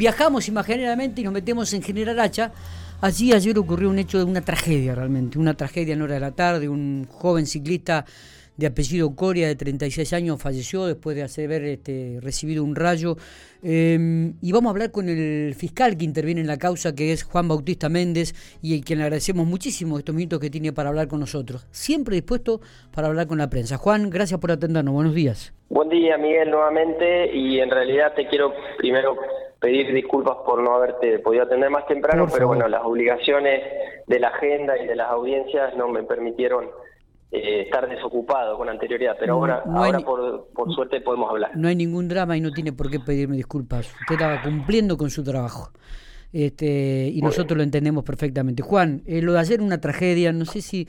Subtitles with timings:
[0.00, 2.52] viajamos imaginariamente y nos metemos en General Hacha.
[3.02, 6.30] Allí ayer ocurrió un hecho de una tragedia realmente, una tragedia en hora de la
[6.30, 8.06] tarde, un joven ciclista
[8.56, 13.16] de apellido Coria, de 36 años, falleció después de haber este, recibido un rayo.
[13.62, 17.22] Em, y vamos a hablar con el fiscal que interviene en la causa, que es
[17.22, 21.08] Juan Bautista Méndez, y el quien le agradecemos muchísimo estos minutos que tiene para hablar
[21.08, 21.66] con nosotros.
[21.72, 23.76] Siempre dispuesto para hablar con la prensa.
[23.76, 24.94] Juan, gracias por atendernos.
[24.94, 25.52] Buenos días.
[25.68, 27.36] Buen día, Miguel, nuevamente.
[27.36, 29.16] Y en realidad te quiero primero
[29.60, 33.62] pedir disculpas por no haberte podido atender más temprano, pero bueno, las obligaciones
[34.06, 36.66] de la agenda y de las audiencias no me permitieron
[37.30, 41.50] eh, estar desocupado con anterioridad, pero ahora, ahora por, por, suerte podemos hablar.
[41.54, 43.92] No hay ningún drama y no tiene por qué pedirme disculpas.
[44.00, 45.70] Usted estaba cumpliendo con su trabajo.
[46.32, 48.62] Este, y nosotros lo entendemos perfectamente.
[48.62, 50.88] Juan, eh, lo de ayer una tragedia, no sé si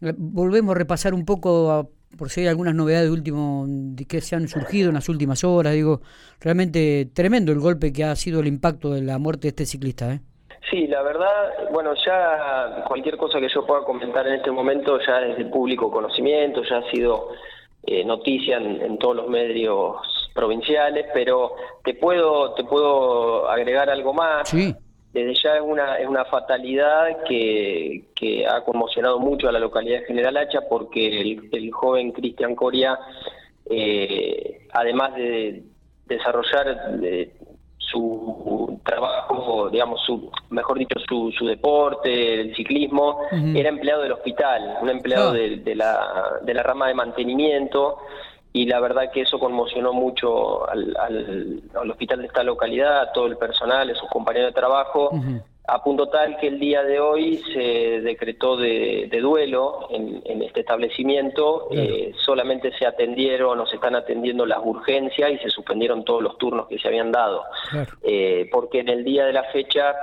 [0.00, 3.66] eh, volvemos a repasar un poco por si hay algunas novedades de último
[4.08, 6.00] que se han surgido en las últimas horas, digo,
[6.40, 10.12] realmente tremendo el golpe que ha sido el impacto de la muerte de este ciclista,
[10.12, 10.20] ¿eh?
[10.70, 15.20] Sí, la verdad, bueno, ya cualquier cosa que yo pueda comentar en este momento ya
[15.20, 17.28] es de público conocimiento, ya ha sido
[17.86, 19.96] eh, noticia en, todos los medios
[20.34, 24.48] provinciales, pero te puedo te puedo agregar algo más.
[24.48, 24.74] Sí.
[25.14, 30.00] Desde ya es una es una fatalidad que, que ha conmocionado mucho a la localidad
[30.00, 31.20] de General Hacha porque
[31.52, 32.98] el, joven Cristian Coria,
[33.70, 35.62] eh, además de
[36.06, 36.98] desarrollar
[37.78, 43.20] su trabajo, digamos, su, mejor dicho, su, su deporte, el ciclismo,
[43.54, 45.34] era empleado del hospital, un empleado ah.
[45.34, 47.98] de, la, de la rama de mantenimiento,
[48.56, 53.26] y la verdad que eso conmocionó mucho al, al, hospital de esta localidad, a todo
[53.26, 55.10] el personal, a sus compañeros de trabajo,
[55.66, 61.66] a punto tal que el día de hoy se decretó de, duelo en, este establecimiento,
[61.72, 66.38] eh, solamente se atendieron o se están atendiendo las urgencias y se suspendieron todos los
[66.38, 67.42] turnos que se habían dado,
[68.04, 69.96] eh, porque en el día de la fecha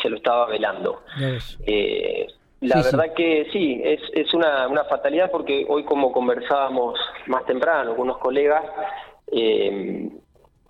[0.00, 1.02] se lo estaba velando.
[1.66, 2.28] Eh,
[2.64, 7.92] la verdad que sí, es, es una, una fatalidad porque hoy como conversábamos más temprano
[7.94, 8.64] con unos colegas,
[9.30, 10.10] eh,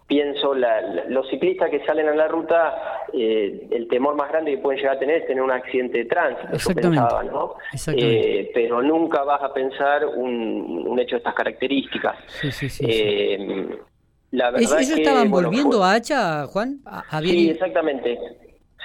[0.07, 4.79] pienso, los ciclistas que salen a la ruta, eh, el temor más grande que pueden
[4.79, 7.55] llegar a tener es tener un accidente de tránsito, pensaba, ¿no?
[7.97, 12.17] Eh, pero nunca vas a pensar un, hecho de estas características.
[12.27, 13.79] Sí, sí, sí, eh,
[14.31, 16.81] la verdad ¿Ellos estaban volviendo a Hacha, Juan?
[17.23, 18.19] Sí, exactamente.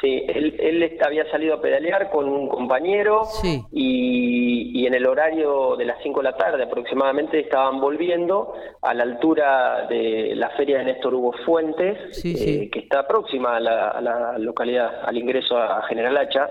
[0.02, 5.76] Sí, él, él, había salido a pedalear con un compañero y, y, en el horario
[5.76, 10.78] de las 5 de la tarde aproximadamente estaban volviendo a la altura de la feria
[10.78, 15.58] de Néstor Hugo Fuentes, eh, que está próxima a la, a la, localidad, al ingreso
[15.58, 16.50] a General Hacha.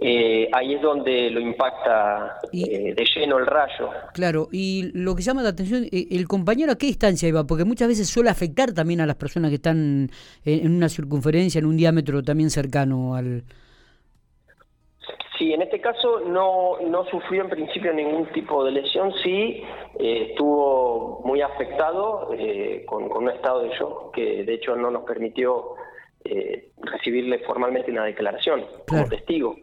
[0.00, 3.90] Eh, ahí es donde lo impacta eh, de lleno el rayo.
[4.14, 7.44] Claro, y lo que llama la atención, eh, ¿el compañero a qué distancia iba?
[7.44, 10.10] Porque muchas veces suele afectar también a las personas que están
[10.44, 13.42] en una circunferencia, en un diámetro también cercano al...
[15.36, 19.62] Sí, en este caso no, no sufrió en principio ningún tipo de lesión, sí
[19.96, 22.30] estuvo muy afectado
[22.86, 25.76] con, con un estado de shock que de hecho no nos permitió
[26.30, 29.56] eh, recibirle formalmente una declaración como testigo.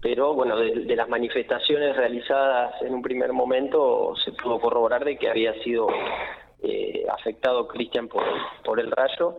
[0.00, 5.28] Pero bueno, de, las manifestaciones realizadas en un primer momento se pudo corroborar de que
[5.28, 5.88] había sido
[6.62, 8.22] eh, afectado Cristian por,
[8.64, 9.38] por el rayo.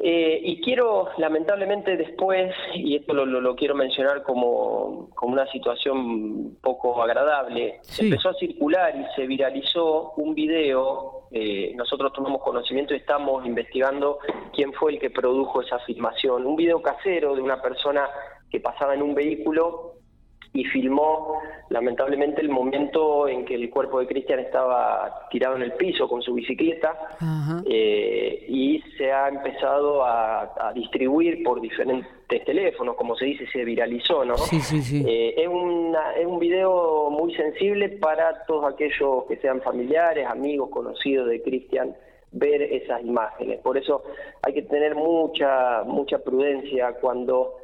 [0.00, 7.02] Eh, y quiero, lamentablemente después, y esto lo, quiero mencionar como, como, una situación poco
[7.02, 13.44] agradable, empezó a circular y se viralizó un video, eh, nosotros tomamos conocimiento y estamos
[13.44, 14.20] investigando
[14.54, 18.08] quién fue el que produjo esa filmación, un video casero de una persona
[18.48, 19.94] que pasaba en un vehículo
[20.52, 25.72] y filmó lamentablemente el momento en que el cuerpo de Cristian estaba tirado en el
[25.72, 26.96] piso con su bicicleta
[27.66, 34.24] eh, y se ha empezado a, distribuir por diferentes teléfonos, como se dice, se viralizó,
[34.24, 34.36] ¿no?
[34.36, 35.04] Sí, sí, sí.
[35.06, 40.68] Eh, es, una, es un video muy sensible para todos aquellos que sean familiares, amigos,
[40.70, 41.94] conocidos de Cristian
[42.32, 43.60] ver esas imágenes.
[43.60, 44.02] Por eso
[44.42, 47.56] hay que tener mucha mucha prudencia cuando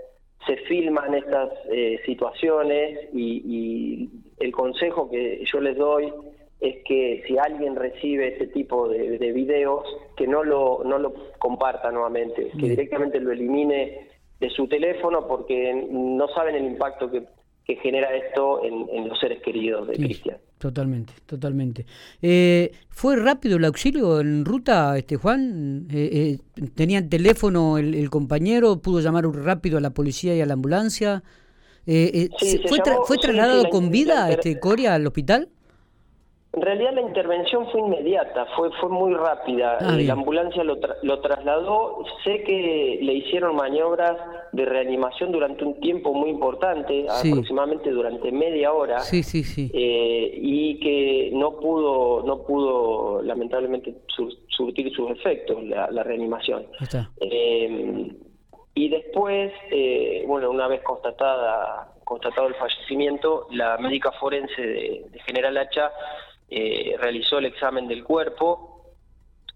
[0.46, 6.12] se filman estas eh, situaciones y, el consejo que yo les doy
[6.60, 9.86] es que si alguien recibe este tipo de, videos,
[10.16, 14.08] que no lo, no lo comparta nuevamente, que directamente lo elimine
[14.40, 17.22] de su teléfono porque no saben el impacto que,
[17.76, 20.38] genera esto en, los seres queridos de Cristian.
[20.64, 21.84] Totalmente, totalmente.
[22.22, 25.86] Eh, ¿Fue rápido el auxilio en ruta, este Juan?
[25.90, 28.78] Eh, eh, ¿Tenía teléfono el, compañero?
[28.80, 31.22] ¿Pudo llamar rápido a la policía y a la ambulancia?
[31.86, 32.30] Eh,
[32.66, 35.50] ¿Fue, trasladado con vida este Coria al hospital?
[36.54, 39.78] En realidad la intervención fue inmediata, fue fue muy rápida.
[39.80, 42.04] Ah, la ambulancia lo, lo trasladó.
[42.22, 44.16] Sé que le hicieron maniobras
[44.52, 49.00] de reanimación durante un tiempo muy importante, aproximadamente durante media hora.
[49.00, 49.68] Sí, sí, sí.
[49.74, 53.92] Eh, y que no pudo, no pudo lamentablemente
[54.48, 56.66] surtir sus efectos la, reanimación.
[57.20, 58.12] Eh,
[58.76, 65.18] y después, eh, bueno, una vez constatada constatado el fallecimiento, la médica forense de, de
[65.20, 65.90] General Hacha
[66.50, 68.92] eh, realizó el examen del cuerpo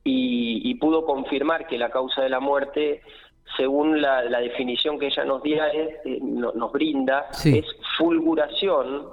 [0.05, 3.02] y, pudo confirmar que la causa de la muerte,
[3.56, 7.67] según la, definición que ella nos, eh, nos brinda, es
[7.99, 9.08] fulguración,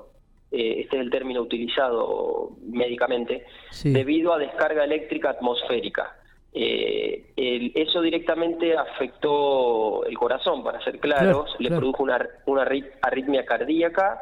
[0.51, 3.45] eh, este es el término utilizado médicamente,
[3.83, 6.15] debido a descarga eléctrica atmosférica.
[6.53, 12.65] eso directamente afectó el corazón, para ser claros, le produjo una, una
[13.01, 14.19] arritmia cardíaca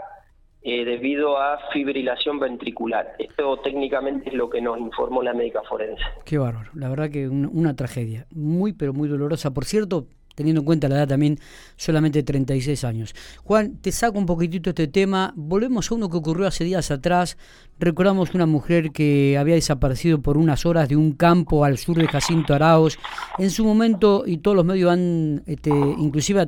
[0.66, 3.16] eh, debido a fibrilación ventricular.
[3.20, 6.02] Esto técnicamente es lo que nos informó la médica forense.
[6.24, 9.54] Qué bárbaro, la verdad que una, tragedia, muy pero muy dolorosa.
[9.54, 11.38] Por cierto, teniendo en cuenta la edad también,
[11.76, 13.14] solamente 36 años.
[13.44, 17.38] Juan, te saco un poquitito este tema, volvemos a uno que ocurrió hace días atrás,
[17.78, 22.08] recordamos una mujer que había desaparecido por unas horas de un campo al sur de
[22.08, 22.98] Jacinto Araos,
[23.38, 26.40] en su momento, y todos los medios han, este, inclusive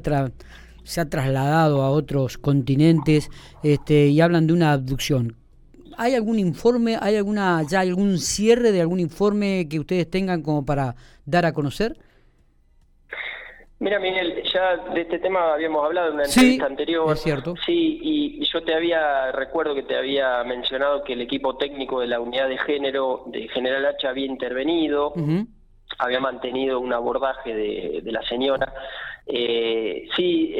[0.85, 3.29] se ha trasladado a otros continentes
[3.63, 5.35] este, y hablan de una abducción.
[5.97, 10.65] ¿Hay algún informe, hay alguna ya algún cierre de algún informe que ustedes tengan como
[10.65, 10.95] para
[11.25, 11.97] dar a conocer?
[13.79, 17.11] Mira, Miguel, ya de este tema habíamos hablado en una entrevista anterior.
[17.11, 17.55] Es cierto.
[17.65, 22.07] Sí, y yo te había, recuerdo que te había mencionado que el equipo técnico de
[22.07, 25.13] la unidad de género de General H había intervenido,
[25.97, 28.73] había mantenido un abordaje de, de la señora
[29.27, 30.53] eh, sí,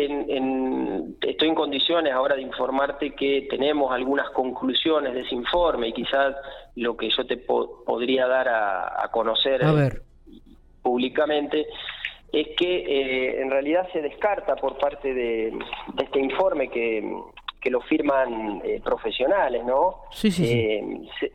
[1.21, 6.35] estoy en condiciones ahora de informarte que tenemos algunas conclusiones de ese informe y quizás
[6.75, 9.62] lo que yo te podría dar a, conocer
[10.81, 11.67] públicamente
[12.31, 15.53] es que eh, en realidad se descarta por parte de,
[16.01, 17.03] este informe que,
[17.69, 20.01] lo firman eh, profesionales, ¿no?
[20.12, 21.31] Sí, sí, Se,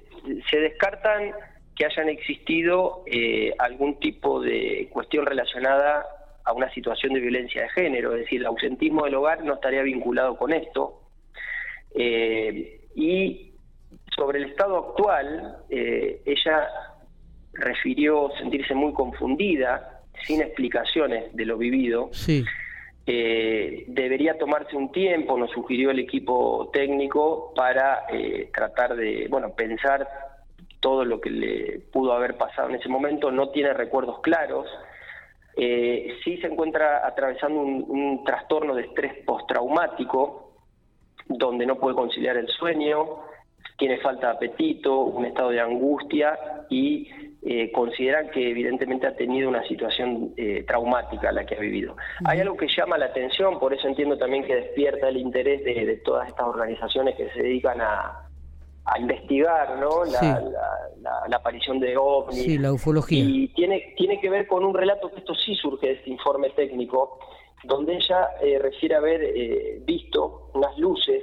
[0.49, 1.33] se, descartan
[1.75, 3.03] que hayan existido
[3.59, 6.07] algún tipo de cuestión relacionada
[6.45, 9.83] a una situación de violencia de género, es decir, el ausentismo del hogar no estaría
[9.83, 11.03] vinculado con esto.
[11.95, 13.53] Eh, y
[14.15, 16.69] sobre el estado actual, eh, ella
[17.53, 22.11] refirió sentirse muy confundida, sin explicaciones de lo vivido.
[22.13, 22.45] Sí.
[23.07, 28.07] Eh, debería tomarse un tiempo, nos sugirió el equipo técnico, para
[28.53, 30.07] tratar de, bueno, pensar
[30.81, 33.31] todo lo que le pudo haber pasado en ese momento.
[33.31, 34.67] No tiene recuerdos claros,
[35.57, 40.55] eh, sí se encuentra atravesando un, trastorno de estrés postraumático,
[41.27, 43.21] donde no puede conciliar el sueño,
[43.79, 46.39] tiene falta de apetito, un estado de angustia
[46.69, 47.09] y
[47.43, 51.97] eh, consideran que evidentemente ha tenido una situación eh, traumática la que ha vivido.
[52.25, 56.01] Hay algo que llama la atención, por eso entiendo también que despierta el interés de
[56.05, 58.30] todas estas organizaciones que se dedican a,
[58.91, 60.05] a investigar ¿no?
[60.05, 62.43] La, aparición de ovnis.
[62.43, 63.23] Sí, la ufología.
[63.25, 66.51] Y tiene, tiene que ver con un relato que esto sí surge de este informe
[66.51, 67.19] técnico,
[67.65, 71.23] donde ella eh, refiere haber eh, visto unas luces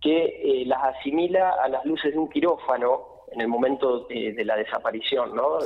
[0.00, 4.56] que eh, las asimila a las luces de un quirófano en el momento de la
[4.56, 5.58] desaparición, ¿no?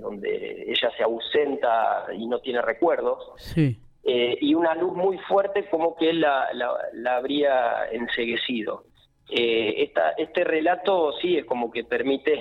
[0.00, 3.32] donde ella se ausenta y no tiene recuerdos.
[3.38, 3.80] Sí.
[4.04, 8.84] y una luz muy fuerte como que la, la habría enseguecido.
[9.30, 12.40] Eh, esta, este relato sí es como que permite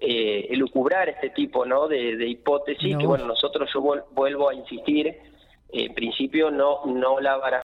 [0.00, 1.88] eh, elucubrar este tipo ¿no?
[1.88, 5.14] de, hipótesis que bueno nosotros yo vuelvo a insistir
[5.70, 7.61] en principio no no la